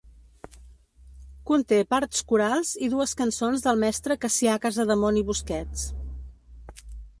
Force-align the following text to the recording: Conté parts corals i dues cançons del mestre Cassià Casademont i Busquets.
Conté 1.49 1.77
parts 1.95 2.23
corals 2.31 2.71
i 2.87 2.89
dues 2.95 3.13
cançons 3.21 3.67
del 3.67 3.79
mestre 3.85 4.19
Cassià 4.27 4.57
Casademont 4.67 5.23
i 5.25 5.27
Busquets. 5.31 5.87